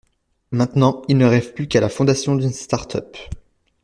Maintenant, 0.49 1.03
ils 1.09 1.17
ne 1.19 1.27
rêvent 1.27 1.53
plus 1.53 1.67
qu'à 1.67 1.79
la 1.79 1.87
fondation 1.87 2.33
d'une 2.33 2.49
start-up. 2.51 3.17